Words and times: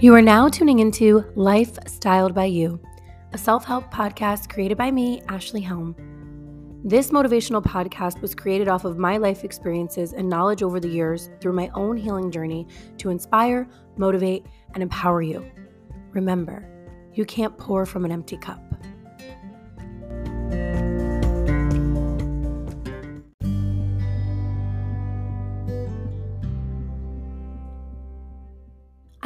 You 0.00 0.14
are 0.14 0.22
now 0.22 0.48
tuning 0.48 0.78
into 0.78 1.26
Life 1.34 1.78
Styled 1.86 2.34
by 2.34 2.46
You, 2.46 2.80
a 3.34 3.38
self 3.38 3.66
help 3.66 3.92
podcast 3.92 4.48
created 4.48 4.78
by 4.78 4.90
me, 4.90 5.20
Ashley 5.28 5.60
Helm. 5.60 5.94
This 6.82 7.10
motivational 7.10 7.62
podcast 7.62 8.22
was 8.22 8.34
created 8.34 8.66
off 8.66 8.86
of 8.86 8.96
my 8.96 9.18
life 9.18 9.44
experiences 9.44 10.14
and 10.14 10.26
knowledge 10.26 10.62
over 10.62 10.80
the 10.80 10.88
years 10.88 11.28
through 11.42 11.52
my 11.52 11.68
own 11.74 11.98
healing 11.98 12.30
journey 12.30 12.66
to 12.96 13.10
inspire, 13.10 13.68
motivate, 13.98 14.46
and 14.72 14.82
empower 14.82 15.20
you. 15.20 15.44
Remember, 16.12 16.66
you 17.12 17.26
can't 17.26 17.58
pour 17.58 17.84
from 17.84 18.06
an 18.06 18.10
empty 18.10 18.38
cup. 18.38 18.69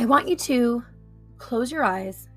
I 0.05 0.07
want 0.07 0.29
you 0.29 0.37
to 0.37 0.85
close 1.39 1.73
your 1.73 1.83
eyes 1.83 2.29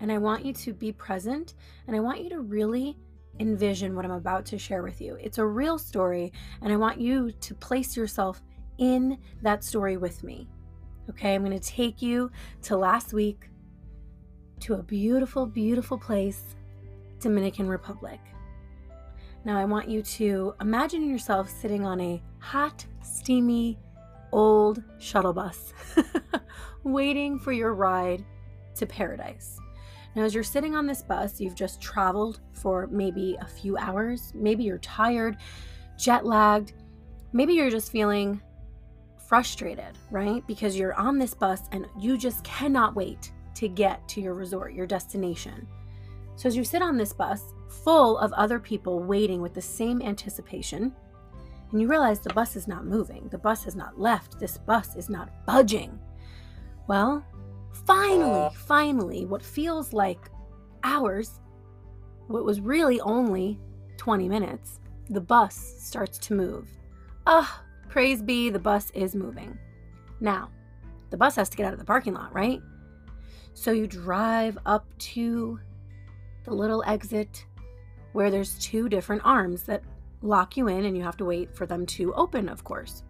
and 0.00 0.10
I 0.10 0.18
want 0.18 0.44
you 0.44 0.52
to 0.54 0.72
be 0.72 0.90
present 0.90 1.54
and 1.86 1.94
I 1.94 2.00
want 2.00 2.20
you 2.20 2.28
to 2.30 2.40
really 2.40 2.98
envision 3.38 3.94
what 3.94 4.04
I'm 4.04 4.10
about 4.10 4.44
to 4.46 4.58
share 4.58 4.82
with 4.82 5.00
you. 5.00 5.16
It's 5.20 5.38
a 5.38 5.46
real 5.46 5.78
story 5.78 6.32
and 6.62 6.72
I 6.72 6.76
want 6.76 7.00
you 7.00 7.30
to 7.30 7.54
place 7.54 7.96
yourself 7.96 8.42
in 8.78 9.18
that 9.40 9.62
story 9.62 9.96
with 9.98 10.24
me. 10.24 10.48
Okay, 11.10 11.36
I'm 11.36 11.44
going 11.44 11.56
to 11.56 11.64
take 11.64 12.02
you 12.02 12.28
to 12.62 12.76
last 12.76 13.12
week 13.12 13.50
to 14.58 14.74
a 14.74 14.82
beautiful, 14.82 15.46
beautiful 15.46 15.98
place, 15.98 16.56
Dominican 17.20 17.68
Republic. 17.68 18.18
Now, 19.44 19.60
I 19.60 19.64
want 19.64 19.88
you 19.88 20.02
to 20.02 20.56
imagine 20.60 21.08
yourself 21.08 21.48
sitting 21.48 21.86
on 21.86 22.00
a 22.00 22.20
hot, 22.40 22.84
steamy, 23.00 23.78
old 24.32 24.82
shuttle 24.98 25.32
bus 25.32 25.72
waiting 26.84 27.38
for 27.38 27.52
your 27.52 27.74
ride 27.74 28.24
to 28.74 28.86
paradise. 28.86 29.58
Now, 30.14 30.24
as 30.24 30.34
you're 30.34 30.42
sitting 30.42 30.74
on 30.74 30.86
this 30.86 31.02
bus, 31.02 31.40
you've 31.40 31.54
just 31.54 31.80
traveled 31.80 32.40
for 32.52 32.86
maybe 32.88 33.36
a 33.40 33.46
few 33.46 33.76
hours. 33.78 34.32
Maybe 34.34 34.64
you're 34.64 34.78
tired, 34.78 35.38
jet 35.98 36.26
lagged. 36.26 36.74
Maybe 37.32 37.54
you're 37.54 37.70
just 37.70 37.90
feeling 37.90 38.40
frustrated, 39.26 39.96
right? 40.10 40.46
Because 40.46 40.76
you're 40.76 40.94
on 40.94 41.18
this 41.18 41.32
bus 41.32 41.62
and 41.72 41.86
you 41.98 42.18
just 42.18 42.44
cannot 42.44 42.94
wait 42.94 43.32
to 43.54 43.68
get 43.68 44.06
to 44.08 44.20
your 44.20 44.34
resort, 44.34 44.74
your 44.74 44.86
destination. 44.86 45.66
So, 46.36 46.48
as 46.48 46.56
you 46.56 46.64
sit 46.64 46.82
on 46.82 46.96
this 46.96 47.12
bus 47.12 47.54
full 47.68 48.18
of 48.18 48.32
other 48.34 48.58
people 48.58 49.02
waiting 49.02 49.40
with 49.40 49.54
the 49.54 49.62
same 49.62 50.02
anticipation, 50.02 50.92
and 51.72 51.80
you 51.80 51.88
realize 51.88 52.20
the 52.20 52.32
bus 52.34 52.54
is 52.54 52.68
not 52.68 52.86
moving, 52.86 53.28
the 53.30 53.38
bus 53.38 53.64
has 53.64 53.74
not 53.74 53.98
left, 53.98 54.38
this 54.38 54.58
bus 54.58 54.94
is 54.94 55.08
not 55.08 55.30
budging. 55.46 55.98
Well, 56.86 57.24
finally, 57.86 58.54
finally, 58.54 59.24
what 59.24 59.42
feels 59.42 59.94
like 59.94 60.30
hours, 60.84 61.40
what 62.28 62.44
was 62.44 62.60
really 62.60 63.00
only 63.00 63.58
20 63.96 64.28
minutes, 64.28 64.80
the 65.08 65.20
bus 65.20 65.74
starts 65.78 66.18
to 66.18 66.34
move. 66.34 66.68
Ah, 67.26 67.62
oh, 67.62 67.88
praise 67.88 68.22
be, 68.22 68.50
the 68.50 68.58
bus 68.58 68.90
is 68.90 69.14
moving. 69.14 69.58
Now, 70.20 70.50
the 71.10 71.16
bus 71.16 71.36
has 71.36 71.48
to 71.48 71.56
get 71.56 71.66
out 71.66 71.72
of 71.72 71.78
the 71.78 71.84
parking 71.84 72.14
lot, 72.14 72.34
right? 72.34 72.60
So 73.54 73.72
you 73.72 73.86
drive 73.86 74.58
up 74.66 74.86
to 74.98 75.58
the 76.44 76.52
little 76.52 76.82
exit 76.86 77.46
where 78.12 78.30
there's 78.30 78.58
two 78.58 78.88
different 78.88 79.22
arms 79.24 79.62
that 79.64 79.82
lock 80.22 80.56
you 80.56 80.68
in 80.68 80.84
and 80.84 80.96
you 80.96 81.02
have 81.02 81.16
to 81.18 81.24
wait 81.24 81.54
for 81.54 81.66
them 81.66 81.84
to 81.86 82.14
open, 82.14 82.48
of 82.48 82.64
course. 82.64 83.02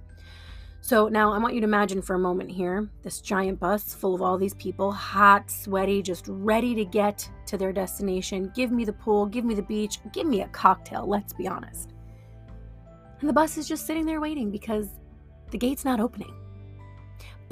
So 0.84 1.06
now 1.06 1.32
I 1.32 1.38
want 1.38 1.54
you 1.54 1.60
to 1.60 1.66
imagine 1.66 2.02
for 2.02 2.16
a 2.16 2.18
moment 2.18 2.50
here 2.50 2.88
this 3.04 3.20
giant 3.20 3.60
bus 3.60 3.94
full 3.94 4.16
of 4.16 4.22
all 4.22 4.36
these 4.36 4.54
people, 4.54 4.90
hot, 4.90 5.48
sweaty, 5.48 6.02
just 6.02 6.24
ready 6.26 6.74
to 6.74 6.84
get 6.84 7.28
to 7.46 7.56
their 7.56 7.72
destination. 7.72 8.50
Give 8.52 8.72
me 8.72 8.84
the 8.84 8.92
pool, 8.92 9.26
give 9.26 9.44
me 9.44 9.54
the 9.54 9.62
beach, 9.62 9.98
give 10.12 10.26
me 10.26 10.42
a 10.42 10.48
cocktail, 10.48 11.06
let's 11.06 11.32
be 11.32 11.46
honest. 11.46 11.92
And 13.20 13.28
the 13.28 13.32
bus 13.32 13.56
is 13.56 13.68
just 13.68 13.86
sitting 13.86 14.04
there 14.04 14.20
waiting 14.20 14.50
because 14.50 14.88
the 15.52 15.58
gate's 15.58 15.84
not 15.84 16.00
opening. 16.00 16.34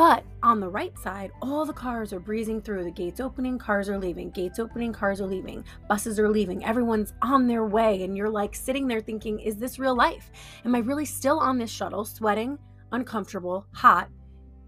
But 0.01 0.25
on 0.43 0.61
the 0.61 0.69
right 0.71 0.99
side, 0.99 1.31
all 1.43 1.67
the 1.67 1.75
cars 1.75 2.15
are 2.15 2.21
breezing 2.21 2.63
through. 2.63 2.85
The 2.85 2.91
gates 2.91 3.21
opening, 3.21 3.59
cars 3.59 3.91
are 3.91 3.99
leaving. 3.99 4.31
Gates 4.31 4.59
opening, 4.59 4.95
cars 4.95 5.21
are 5.21 5.27
leaving. 5.27 5.63
Buses 5.91 6.19
are 6.19 6.31
leaving. 6.31 6.65
Everyone's 6.65 7.13
on 7.21 7.47
their 7.47 7.67
way. 7.67 8.03
And 8.03 8.17
you're 8.17 8.31
like 8.31 8.55
sitting 8.55 8.89
there 8.89 9.03
thinking, 9.03 9.39
is 9.41 9.57
this 9.57 9.79
real 9.79 9.95
life? 9.95 10.31
Am 10.65 10.75
I 10.75 10.79
really 10.79 11.05
still 11.05 11.39
on 11.39 11.59
this 11.59 11.69
shuttle, 11.69 12.07
sweating, 12.07 12.59
uncomfortable, 12.93 13.67
hot, 13.75 14.09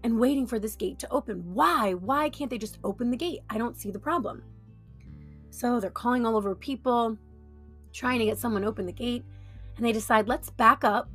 and 0.03 0.19
waiting 0.19 0.45
for 0.45 0.59
this 0.59 0.75
gate 0.75 0.99
to 0.99 1.09
open? 1.09 1.51
Why? 1.51 1.95
Why 1.95 2.29
can't 2.29 2.51
they 2.51 2.59
just 2.59 2.77
open 2.83 3.09
the 3.09 3.17
gate? 3.17 3.39
I 3.49 3.57
don't 3.57 3.75
see 3.75 3.89
the 3.89 3.97
problem. 3.97 4.43
So 5.49 5.79
they're 5.79 5.89
calling 5.89 6.27
all 6.27 6.35
over 6.35 6.53
people, 6.53 7.17
trying 7.91 8.19
to 8.19 8.25
get 8.25 8.37
someone 8.37 8.63
open 8.63 8.85
the 8.85 8.91
gate. 8.91 9.25
And 9.77 9.83
they 9.83 9.93
decide, 9.93 10.27
let's 10.27 10.51
back 10.51 10.83
up. 10.83 11.09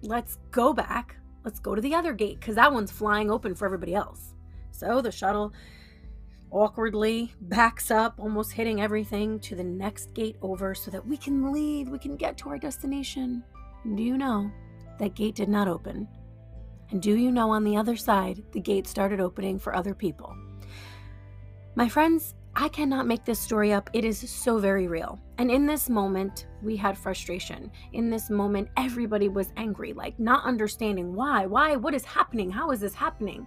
Let's 0.00 0.38
go 0.52 0.72
back 0.72 1.16
let's 1.48 1.60
go 1.60 1.74
to 1.74 1.80
the 1.80 1.94
other 1.94 2.12
gate 2.12 2.38
because 2.38 2.56
that 2.56 2.70
one's 2.70 2.90
flying 2.90 3.30
open 3.30 3.54
for 3.54 3.64
everybody 3.64 3.94
else. 3.94 4.34
So 4.70 5.00
the 5.00 5.10
shuttle 5.10 5.54
awkwardly 6.50 7.32
backs 7.40 7.90
up, 7.90 8.16
almost 8.18 8.52
hitting 8.52 8.82
everything 8.82 9.40
to 9.40 9.54
the 9.54 9.64
next 9.64 10.12
gate 10.12 10.36
over 10.42 10.74
so 10.74 10.90
that 10.90 11.06
we 11.06 11.16
can 11.16 11.50
leave, 11.50 11.88
we 11.88 11.98
can 11.98 12.16
get 12.16 12.36
to 12.36 12.50
our 12.50 12.58
destination. 12.58 13.42
Do 13.94 14.02
you 14.02 14.18
know 14.18 14.50
that 14.98 15.14
gate 15.14 15.36
did 15.36 15.48
not 15.48 15.68
open? 15.68 16.06
And 16.90 17.00
do 17.00 17.16
you 17.16 17.30
know 17.30 17.48
on 17.48 17.64
the 17.64 17.78
other 17.78 17.96
side, 17.96 18.44
the 18.52 18.60
gate 18.60 18.86
started 18.86 19.18
opening 19.18 19.58
for 19.58 19.74
other 19.74 19.94
people? 19.94 20.36
My 21.76 21.88
friends, 21.88 22.34
I 22.60 22.68
cannot 22.68 23.06
make 23.06 23.24
this 23.24 23.38
story 23.38 23.72
up. 23.72 23.88
It 23.92 24.04
is 24.04 24.18
so 24.18 24.58
very 24.58 24.88
real. 24.88 25.20
And 25.38 25.48
in 25.48 25.64
this 25.64 25.88
moment, 25.88 26.48
we 26.60 26.74
had 26.74 26.98
frustration. 26.98 27.70
In 27.92 28.10
this 28.10 28.30
moment, 28.30 28.68
everybody 28.76 29.28
was 29.28 29.52
angry, 29.56 29.92
like 29.92 30.18
not 30.18 30.44
understanding 30.44 31.14
why, 31.14 31.46
why, 31.46 31.76
what 31.76 31.94
is 31.94 32.04
happening? 32.04 32.50
How 32.50 32.72
is 32.72 32.80
this 32.80 32.94
happening? 32.94 33.46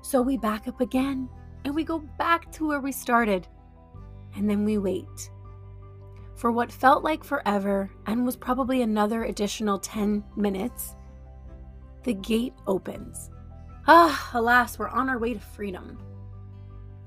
So 0.00 0.22
we 0.22 0.38
back 0.38 0.66
up 0.66 0.80
again 0.80 1.28
and 1.66 1.74
we 1.74 1.84
go 1.84 1.98
back 2.16 2.50
to 2.52 2.66
where 2.66 2.80
we 2.80 2.92
started. 2.92 3.46
And 4.36 4.48
then 4.48 4.64
we 4.64 4.78
wait. 4.78 5.30
For 6.34 6.50
what 6.50 6.72
felt 6.72 7.04
like 7.04 7.22
forever 7.22 7.90
and 8.06 8.24
was 8.24 8.36
probably 8.36 8.80
another 8.80 9.24
additional 9.24 9.78
10 9.78 10.24
minutes, 10.34 10.96
the 12.04 12.14
gate 12.14 12.54
opens. 12.66 13.28
Ah, 13.86 14.30
alas, 14.32 14.78
we're 14.78 14.88
on 14.88 15.10
our 15.10 15.18
way 15.18 15.34
to 15.34 15.40
freedom. 15.40 15.98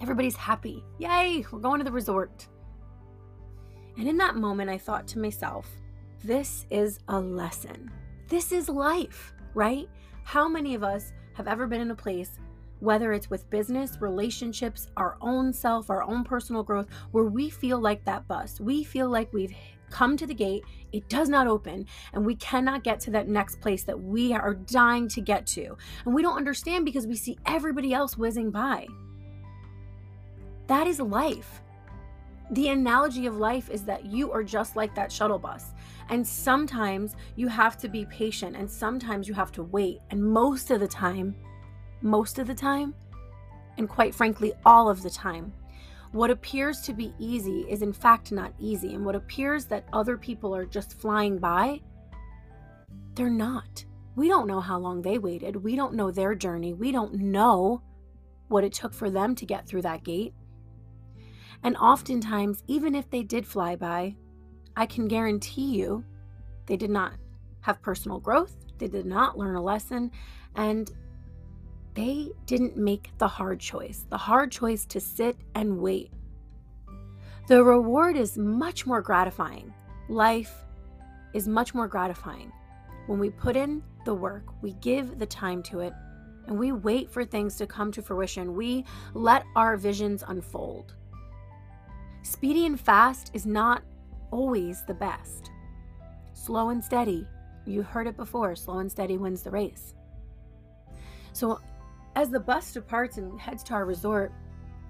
Everybody's 0.02 0.36
happy. 0.36 0.84
Yay, 1.00 1.46
we're 1.52 1.60
going 1.60 1.80
to 1.80 1.84
the 1.84 1.92
resort. 1.92 2.48
And 3.98 4.08
in 4.08 4.18
that 4.18 4.36
moment, 4.36 4.70
I 4.70 4.78
thought 4.78 5.08
to 5.08 5.20
myself, 5.20 5.68
this 6.24 6.66
is 6.70 7.00
a 7.08 7.20
lesson. 7.20 7.92
This 8.28 8.52
is 8.52 8.70
life, 8.70 9.34
right? 9.56 9.90
How 10.24 10.48
many 10.48 10.76
of 10.76 10.84
us 10.84 11.14
have 11.34 11.48
ever 11.48 11.66
been 11.66 11.82
in 11.82 11.92
a 11.92 11.96
place, 11.96 12.38
whether 12.80 13.12
it's 13.14 13.30
with 13.30 13.50
business, 13.50 13.98
relationships, 14.00 14.88
our 14.98 15.18
own 15.22 15.52
self, 15.52 15.90
our 15.90 16.04
own 16.04 16.24
personal 16.24 16.62
growth, 16.62 16.88
where 17.12 17.24
we 17.24 17.50
feel 17.50 17.80
like 17.80 18.04
that 18.06 18.28
bus? 18.28 18.60
We 18.60 18.84
feel 18.84 19.10
like 19.10 19.34
we've 19.34 19.56
come 19.90 20.18
to 20.18 20.28
the 20.28 20.34
gate, 20.34 20.64
it 20.92 21.08
does 21.10 21.30
not 21.30 21.48
open, 21.48 21.86
and 22.14 22.26
we 22.26 22.36
cannot 22.36 22.84
get 22.84 23.00
to 23.00 23.12
that 23.12 23.30
next 23.30 23.62
place 23.62 23.84
that 23.84 24.00
we 24.00 24.34
are 24.34 24.54
dying 24.54 25.08
to 25.08 25.22
get 25.22 25.48
to. 25.48 25.78
And 26.06 26.14
we 26.14 26.22
don't 26.22 26.38
understand 26.38 26.86
because 26.86 27.08
we 27.08 27.16
see 27.16 27.38
everybody 27.46 27.94
else 27.94 28.18
whizzing 28.18 28.52
by. 28.52 28.88
That 30.68 30.88
is 30.88 31.00
life. 31.00 31.62
The 32.52 32.70
analogy 32.70 33.26
of 33.26 33.38
life 33.38 33.70
is 33.70 33.84
that 33.84 34.06
you 34.06 34.32
are 34.32 34.44
just 34.44 34.76
like 34.76 34.96
that 34.96 35.12
shuttle 35.12 35.40
bus. 35.40 35.74
And 36.10 36.26
sometimes 36.26 37.16
you 37.36 37.48
have 37.50 37.78
to 37.80 37.90
be 37.90 38.06
patient 38.06 38.56
and 38.56 38.70
sometimes 38.70 39.28
you 39.28 39.34
have 39.34 39.52
to 39.54 39.64
wait. 39.64 40.00
And 40.10 40.24
most 40.24 40.72
of 40.72 40.80
the 40.80 40.88
time, 40.88 41.36
most 42.02 42.40
of 42.40 42.48
the 42.48 42.56
time, 42.56 42.96
and 43.78 43.90
quite 43.90 44.16
frankly, 44.16 44.54
all 44.66 44.90
of 44.90 45.04
the 45.04 45.10
time, 45.10 45.54
what 46.14 46.32
appears 46.32 46.82
to 46.82 46.94
be 46.94 47.14
easy 47.20 47.66
is 47.70 47.82
in 47.82 47.92
fact 47.92 48.32
not 48.32 48.54
easy. 48.60 48.94
And 48.94 49.06
what 49.06 49.16
appears 49.16 49.66
that 49.66 49.88
other 49.92 50.18
people 50.18 50.56
are 50.56 50.66
just 50.66 51.00
flying 51.00 51.38
by, 51.38 51.82
they're 53.16 53.30
not. 53.30 53.84
We 54.16 54.30
don't 54.30 54.48
know 54.48 54.62
how 54.62 54.80
long 54.80 55.02
they 55.02 55.18
waited. 55.18 55.56
We 55.58 55.76
don't 55.76 55.94
know 55.94 56.12
their 56.12 56.34
journey. 56.34 56.74
We 56.74 56.92
don't 56.92 57.14
know 57.16 57.82
what 58.48 58.64
it 58.64 58.74
took 58.74 58.94
for 58.94 59.10
them 59.10 59.36
to 59.36 59.46
get 59.46 59.68
through 59.68 59.82
that 59.84 60.04
gate. 60.04 60.34
And 61.64 61.76
oftentimes, 61.78 62.64
even 62.68 62.96
if 62.96 63.10
they 63.10 63.24
did 63.24 63.46
fly 63.46 63.76
by, 63.76 64.16
I 64.76 64.86
can 64.86 65.08
guarantee 65.08 65.76
you 65.76 66.04
they 66.66 66.78
did 66.78 66.90
not 66.90 67.14
have 67.62 67.82
personal 67.82 68.20
growth, 68.20 68.56
they 68.78 68.88
did 68.88 69.06
not 69.06 69.38
learn 69.38 69.56
a 69.56 69.62
lesson, 69.62 70.12
and 70.56 70.92
they 71.94 72.32
didn't 72.46 72.78
make 72.78 73.12
the 73.18 73.28
hard 73.28 73.60
choice 73.60 74.06
the 74.10 74.18
hard 74.18 74.52
choice 74.52 74.86
to 74.86 75.00
sit 75.00 75.36
and 75.56 75.80
wait. 75.80 76.12
The 77.48 77.64
reward 77.64 78.18
is 78.18 78.38
much 78.38 78.86
more 78.86 79.02
gratifying. 79.02 79.74
Life 80.10 80.54
is 81.34 81.48
much 81.48 81.74
more 81.74 81.88
gratifying 81.88 82.52
when 83.08 83.20
we 83.20 83.30
put 83.30 83.56
in 83.56 83.82
the 84.06 84.14
work, 84.14 84.44
we 84.62 84.74
give 84.74 85.18
the 85.18 85.26
time 85.26 85.64
to 85.64 85.80
it, 85.80 85.94
and 86.46 86.58
we 86.60 86.72
wait 86.72 87.10
for 87.10 87.26
things 87.26 87.56
to 87.58 87.66
come 87.66 87.92
to 87.94 88.02
fruition. 88.02 88.54
We 88.56 88.86
let 89.14 89.44
our 89.56 89.76
visions 89.76 90.24
unfold. 90.28 90.94
Speedy 92.30 92.66
and 92.66 92.78
fast 92.78 93.32
is 93.34 93.46
not 93.46 93.84
always 94.32 94.84
the 94.84 94.94
best. 94.94 95.50
Slow 96.34 96.72
and 96.72 96.84
steady, 96.84 97.26
you 97.66 97.84
heard 97.84 98.06
it 98.06 98.18
before 98.18 98.54
slow 98.54 98.80
and 98.80 98.92
steady 98.92 99.18
wins 99.18 99.44
the 99.44 99.50
race. 99.50 99.96
So, 101.32 101.62
as 102.18 102.30
the 102.30 102.40
bus 102.42 102.74
departs 102.74 103.18
and 103.18 103.40
heads 103.40 103.64
to 103.64 103.76
our 103.76 103.86
resort, 103.86 104.34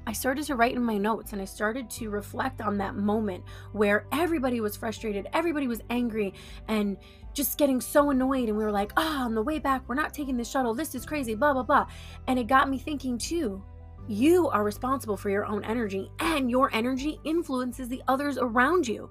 I 0.08 0.14
started 0.14 0.46
to 0.46 0.56
write 0.56 0.76
in 0.76 0.82
my 0.82 0.98
notes 0.98 1.32
and 1.32 1.40
I 1.40 1.46
started 1.46 1.92
to 1.92 2.10
reflect 2.10 2.60
on 2.60 2.80
that 2.80 2.96
moment 2.96 3.44
where 3.72 4.08
everybody 4.12 4.60
was 4.60 4.76
frustrated, 4.76 5.28
everybody 5.32 5.68
was 5.68 5.82
angry, 5.92 6.34
and 6.68 6.98
just 7.36 7.60
getting 7.60 7.80
so 7.80 8.10
annoyed. 8.10 8.50
And 8.50 8.58
we 8.58 8.64
were 8.64 8.72
like, 8.72 8.94
oh, 8.98 9.26
on 9.26 9.36
the 9.36 9.44
way 9.44 9.60
back, 9.60 9.84
we're 9.88 9.94
not 9.94 10.12
taking 10.12 10.38
the 10.38 10.44
shuttle. 10.44 10.74
This 10.74 10.96
is 10.96 11.06
crazy, 11.06 11.36
blah, 11.36 11.54
blah, 11.54 11.62
blah. 11.62 11.86
And 12.26 12.40
it 12.40 12.48
got 12.48 12.68
me 12.68 12.80
thinking 12.80 13.20
too 13.20 13.64
you 14.08 14.50
are 14.50 14.64
responsible 14.64 15.18
for 15.18 15.30
your 15.30 15.46
own 15.46 15.64
energy, 15.64 16.12
and 16.20 16.50
your 16.50 16.74
energy 16.74 17.20
influences 17.24 17.88
the 17.88 18.02
others 18.08 18.38
around 18.38 18.88
you. 18.88 19.10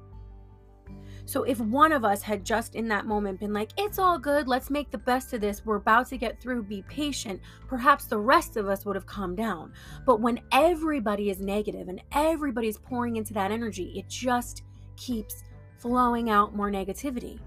So 1.27 1.43
if 1.43 1.59
one 1.59 1.91
of 1.91 2.05
us 2.05 2.23
had 2.23 2.45
just 2.45 2.77
in 2.77 2.87
that 2.89 3.05
moment 3.05 3.41
been 3.41 3.53
like, 3.53 3.73
it's 3.77 3.99
all 3.99 4.17
good, 4.17 4.47
let's 4.47 4.71
make 4.71 4.93
the 4.93 4.99
best 4.99 5.33
of 5.33 5.41
this, 5.41 5.67
we're 5.67 5.77
about 5.77 6.09
to 6.11 6.17
get 6.17 6.41
through, 6.41 6.63
be 6.63 6.83
patient, 6.83 7.41
perhaps 7.67 8.05
the 8.05 8.19
rest 8.19 8.57
of 8.57 8.69
us 8.69 8.85
would 8.85 8.95
have 8.95 9.07
calmed 9.07 9.37
down. 9.37 9.73
But 10.07 10.21
when 10.21 10.41
everybody 10.53 11.29
is 11.31 11.41
negative 11.41 11.89
and 11.89 12.01
everybody's 12.13 12.79
pouring 12.79 13.17
into 13.17 13.35
that 13.35 13.51
energy, 13.51 13.93
it 13.97 14.09
just 14.09 14.63
keeps 14.97 15.43
flowing 15.79 16.31
out 16.31 16.55
more 16.55 16.71
negativity. 16.71 17.41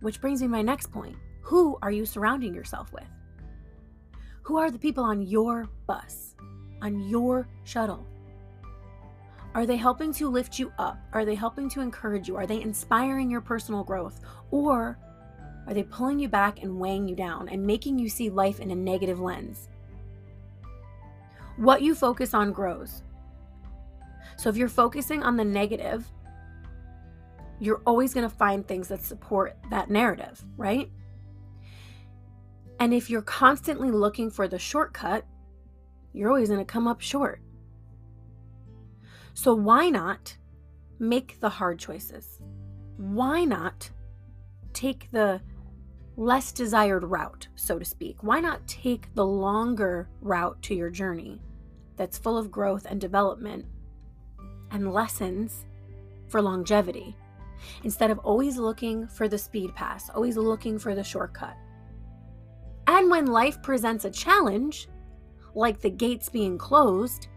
Which 0.00 0.20
brings 0.20 0.40
me 0.40 0.46
to 0.46 0.52
my 0.52 0.62
next 0.62 0.92
point. 0.92 1.16
Who 1.42 1.78
are 1.82 1.90
you 1.90 2.06
surrounding 2.06 2.54
yourself 2.54 2.92
with? 2.92 3.08
Who 4.48 4.56
are 4.56 4.70
the 4.70 4.78
people 4.78 5.04
on 5.04 5.20
your 5.20 5.68
bus, 5.86 6.34
on 6.80 7.06
your 7.06 7.46
shuttle? 7.64 8.06
Are 9.54 9.66
they 9.66 9.76
helping 9.76 10.10
to 10.14 10.30
lift 10.30 10.58
you 10.58 10.72
up? 10.78 10.98
Are 11.12 11.26
they 11.26 11.34
helping 11.34 11.68
to 11.68 11.82
encourage 11.82 12.28
you? 12.28 12.36
Are 12.36 12.46
they 12.46 12.62
inspiring 12.62 13.30
your 13.30 13.42
personal 13.42 13.84
growth? 13.84 14.22
Or 14.50 14.98
are 15.66 15.74
they 15.74 15.82
pulling 15.82 16.18
you 16.18 16.30
back 16.30 16.62
and 16.62 16.80
weighing 16.80 17.06
you 17.06 17.14
down 17.14 17.50
and 17.50 17.66
making 17.66 17.98
you 17.98 18.08
see 18.08 18.30
life 18.30 18.58
in 18.58 18.70
a 18.70 18.74
negative 18.74 19.20
lens? 19.20 19.68
What 21.58 21.82
you 21.82 21.94
focus 21.94 22.32
on 22.32 22.52
grows. 22.52 23.02
So 24.38 24.48
if 24.48 24.56
you're 24.56 24.70
focusing 24.70 25.22
on 25.22 25.36
the 25.36 25.44
negative, 25.44 26.10
you're 27.60 27.82
always 27.84 28.14
going 28.14 28.26
to 28.26 28.34
find 28.34 28.66
things 28.66 28.88
that 28.88 29.02
support 29.02 29.58
that 29.68 29.90
narrative, 29.90 30.42
right? 30.56 30.90
And 32.80 32.94
if 32.94 33.10
you're 33.10 33.22
constantly 33.22 33.90
looking 33.90 34.30
for 34.30 34.46
the 34.46 34.58
shortcut, 34.58 35.24
you're 36.12 36.30
always 36.30 36.48
going 36.48 36.60
to 36.60 36.64
come 36.64 36.86
up 36.86 37.00
short. 37.00 37.40
So, 39.34 39.54
why 39.54 39.88
not 39.88 40.36
make 40.98 41.38
the 41.40 41.48
hard 41.48 41.78
choices? 41.78 42.40
Why 42.96 43.44
not 43.44 43.90
take 44.72 45.10
the 45.10 45.40
less 46.16 46.50
desired 46.50 47.04
route, 47.04 47.48
so 47.54 47.78
to 47.78 47.84
speak? 47.84 48.22
Why 48.22 48.40
not 48.40 48.66
take 48.66 49.12
the 49.14 49.26
longer 49.26 50.08
route 50.20 50.60
to 50.62 50.74
your 50.74 50.90
journey 50.90 51.40
that's 51.96 52.18
full 52.18 52.36
of 52.36 52.50
growth 52.50 52.86
and 52.88 53.00
development 53.00 53.66
and 54.70 54.92
lessons 54.92 55.66
for 56.26 56.42
longevity 56.42 57.16
instead 57.82 58.10
of 58.10 58.18
always 58.20 58.56
looking 58.56 59.06
for 59.08 59.28
the 59.28 59.38
speed 59.38 59.74
pass, 59.74 60.10
always 60.10 60.36
looking 60.36 60.78
for 60.78 60.94
the 60.94 61.04
shortcut? 61.04 61.56
And 62.88 63.10
when 63.10 63.26
life 63.26 63.62
presents 63.62 64.06
a 64.06 64.10
challenge, 64.10 64.88
like 65.54 65.78
the 65.78 65.90
gates 65.90 66.30
being 66.30 66.56
closed, 66.56 67.28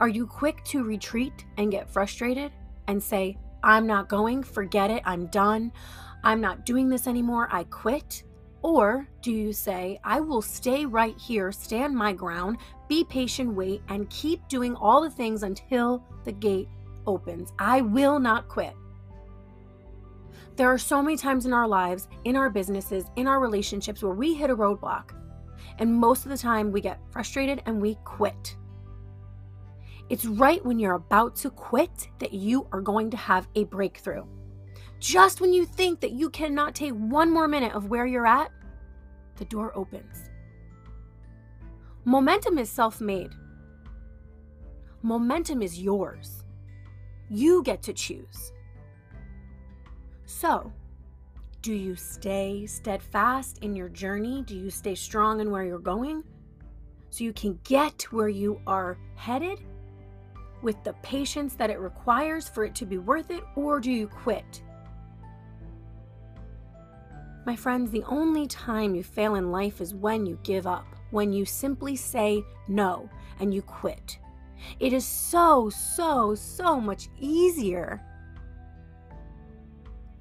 are 0.00 0.08
you 0.08 0.26
quick 0.26 0.62
to 0.64 0.84
retreat 0.84 1.46
and 1.56 1.70
get 1.70 1.90
frustrated 1.90 2.52
and 2.86 3.02
say, 3.02 3.38
I'm 3.62 3.86
not 3.86 4.10
going, 4.10 4.42
forget 4.42 4.90
it, 4.90 5.02
I'm 5.06 5.28
done, 5.28 5.72
I'm 6.22 6.42
not 6.42 6.66
doing 6.66 6.90
this 6.90 7.06
anymore, 7.06 7.48
I 7.50 7.64
quit? 7.64 8.24
Or 8.60 9.08
do 9.22 9.30
you 9.32 9.54
say, 9.54 9.98
I 10.04 10.20
will 10.20 10.42
stay 10.42 10.84
right 10.84 11.16
here, 11.18 11.52
stand 11.52 11.96
my 11.96 12.12
ground, 12.12 12.58
be 12.86 13.02
patient, 13.04 13.54
wait, 13.54 13.80
and 13.88 14.10
keep 14.10 14.46
doing 14.48 14.76
all 14.76 15.00
the 15.00 15.10
things 15.10 15.42
until 15.42 16.04
the 16.24 16.32
gate 16.32 16.68
opens? 17.06 17.54
I 17.58 17.80
will 17.80 18.20
not 18.20 18.48
quit. 18.48 18.74
There 20.56 20.68
are 20.68 20.78
so 20.78 21.02
many 21.02 21.16
times 21.16 21.46
in 21.46 21.52
our 21.52 21.66
lives, 21.66 22.08
in 22.24 22.36
our 22.36 22.50
businesses, 22.50 23.04
in 23.16 23.26
our 23.26 23.40
relationships 23.40 24.02
where 24.02 24.14
we 24.14 24.34
hit 24.34 24.50
a 24.50 24.56
roadblock. 24.56 25.12
And 25.78 25.94
most 25.94 26.24
of 26.24 26.30
the 26.30 26.38
time 26.38 26.70
we 26.70 26.80
get 26.80 27.00
frustrated 27.10 27.62
and 27.66 27.80
we 27.80 27.96
quit. 28.04 28.56
It's 30.10 30.26
right 30.26 30.64
when 30.64 30.78
you're 30.78 30.94
about 30.94 31.36
to 31.36 31.50
quit 31.50 32.08
that 32.18 32.32
you 32.32 32.66
are 32.72 32.80
going 32.80 33.10
to 33.10 33.16
have 33.16 33.48
a 33.54 33.64
breakthrough. 33.64 34.24
Just 34.98 35.40
when 35.40 35.52
you 35.52 35.64
think 35.64 36.00
that 36.00 36.12
you 36.12 36.28
cannot 36.28 36.74
take 36.74 36.92
one 36.92 37.32
more 37.32 37.48
minute 37.48 37.72
of 37.72 37.88
where 37.88 38.06
you're 38.06 38.26
at, 38.26 38.50
the 39.36 39.44
door 39.46 39.72
opens. 39.74 40.28
Momentum 42.04 42.58
is 42.58 42.68
self 42.68 43.00
made, 43.00 43.30
momentum 45.02 45.62
is 45.62 45.80
yours. 45.80 46.44
You 47.30 47.62
get 47.62 47.82
to 47.84 47.92
choose. 47.92 48.52
So, 50.30 50.72
do 51.60 51.74
you 51.74 51.96
stay 51.96 52.64
steadfast 52.66 53.58
in 53.58 53.74
your 53.74 53.88
journey? 53.88 54.42
Do 54.46 54.56
you 54.56 54.70
stay 54.70 54.94
strong 54.94 55.40
in 55.40 55.50
where 55.50 55.64
you're 55.64 55.78
going 55.78 56.24
so 57.10 57.24
you 57.24 57.32
can 57.32 57.58
get 57.64 58.02
where 58.12 58.28
you 58.28 58.60
are 58.66 58.96
headed? 59.16 59.60
with 60.62 60.82
the 60.84 60.92
patience 61.02 61.54
that 61.54 61.70
it 61.70 61.80
requires 61.80 62.48
for 62.48 62.64
it 62.64 62.74
to 62.76 62.86
be 62.86 62.98
worth 62.98 63.30
it, 63.30 63.42
or 63.56 63.80
do 63.80 63.90
you 63.90 64.06
quit? 64.06 64.62
My 67.46 67.56
friends, 67.56 67.90
the 67.90 68.04
only 68.04 68.46
time 68.46 68.94
you 68.94 69.02
fail 69.02 69.36
in 69.36 69.50
life 69.50 69.80
is 69.80 69.94
when 69.94 70.26
you 70.26 70.38
give 70.42 70.66
up, 70.66 70.84
when 71.10 71.32
you 71.32 71.44
simply 71.44 71.96
say 71.96 72.42
no 72.68 73.08
and 73.40 73.54
you 73.54 73.62
quit. 73.62 74.18
It 74.78 74.92
is 74.92 75.06
so, 75.06 75.70
so, 75.70 76.34
so 76.34 76.78
much 76.78 77.08
easier 77.18 78.02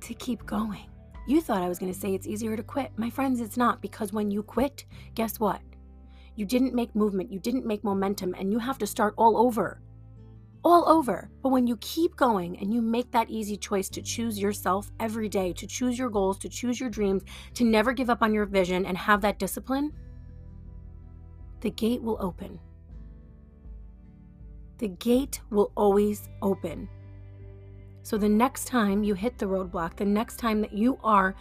to 0.10 0.14
keep 0.14 0.46
going. 0.46 0.86
You 1.28 1.42
thought 1.42 1.64
I 1.64 1.70
was 1.70 1.80
going 1.80 1.94
to 1.94 2.00
say 2.00 2.14
it's 2.14 2.28
easier 2.28 2.58
to 2.58 2.64
quit. 2.64 2.92
My 2.98 3.10
friends, 3.10 3.40
it's 3.40 3.58
not 3.58 3.82
because 3.82 4.12
when 4.12 4.30
you 4.30 4.44
quit, 4.44 4.86
guess 5.16 5.40
what? 5.40 5.62
You 6.36 6.46
didn't 6.46 6.76
make 6.76 6.96
movement, 6.96 7.32
you 7.32 7.40
didn't 7.40 7.66
make 7.66 7.84
momentum, 7.84 8.36
and 8.38 8.52
you 8.52 8.60
have 8.60 8.78
to 8.80 8.88
start 8.88 9.14
all 9.18 9.38
over 9.38 9.82
all 10.64 10.88
over. 10.90 11.30
But 11.42 11.50
when 11.50 11.68
you 11.68 11.78
keep 11.78 12.16
going 12.16 12.58
and 12.60 12.74
you 12.74 12.82
make 12.82 13.12
that 13.12 13.30
easy 13.30 13.58
choice 13.58 13.90
to 13.90 14.02
choose 14.02 14.38
yourself 14.38 14.92
every 15.00 15.30
day, 15.30 15.54
to 15.54 15.68
choose 15.68 15.98
your 15.98 16.10
goals, 16.10 16.38
to 16.40 16.50
choose 16.50 16.80
your 16.80 16.90
dreams, 16.90 17.24
to 17.56 17.64
never 17.64 17.94
give 17.94 18.10
up 18.10 18.22
on 18.22 18.34
your 18.34 18.46
vision 18.46 18.86
and 18.86 18.98
have 18.98 19.22
that 19.22 19.40
discipline, 19.40 19.94
the 21.62 21.72
gate 21.72 22.02
will 22.02 22.18
open. 22.20 22.60
The 24.78 24.90
gate 24.90 25.42
will 25.50 25.72
always 25.76 26.30
open. 26.42 26.88
So 28.10 28.18
the 28.18 28.28
next 28.28 28.66
time 28.66 29.04
you 29.04 29.14
hit 29.14 29.38
the 29.38 29.46
roadblock, 29.46 29.98
the 29.98 30.04
next 30.04 30.38
time 30.38 30.62
that 30.62 30.74
you 30.74 30.98
are 31.04 31.36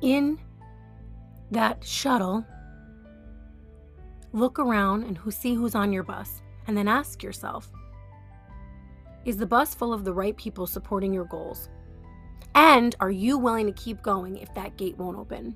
in 0.00 0.38
that 1.50 1.84
shuttle, 1.84 2.42
look 4.32 4.58
around 4.58 5.02
and 5.04 5.18
who 5.18 5.30
see 5.30 5.52
who's 5.52 5.74
on 5.74 5.92
your 5.92 6.04
bus 6.04 6.40
and 6.66 6.74
then 6.74 6.88
ask 6.88 7.22
yourself, 7.22 7.70
is 9.26 9.36
the 9.36 9.44
bus 9.44 9.74
full 9.74 9.92
of 9.92 10.04
the 10.04 10.12
right 10.14 10.34
people 10.38 10.66
supporting 10.66 11.12
your 11.12 11.26
goals? 11.26 11.68
And 12.54 12.96
are 12.98 13.10
you 13.10 13.36
willing 13.36 13.66
to 13.66 13.72
keep 13.72 14.00
going 14.00 14.38
if 14.38 14.54
that 14.54 14.78
gate 14.78 14.96
won't 14.96 15.18
open? 15.18 15.54